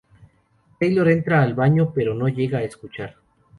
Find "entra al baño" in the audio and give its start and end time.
1.09-1.91